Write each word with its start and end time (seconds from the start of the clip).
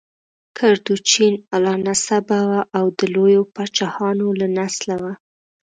کردوچین 0.57 1.33
اعلی 1.53 1.75
نسبه 1.87 2.39
وه 2.49 2.61
او 2.77 2.85
د 2.97 2.99
لویو 3.13 3.43
پاچاهانو 3.55 4.27
له 4.39 4.47
نسله 4.57 4.95
وه. 5.01 5.13